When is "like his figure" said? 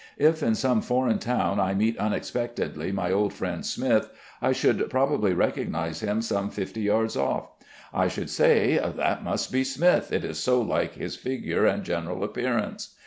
10.59-11.67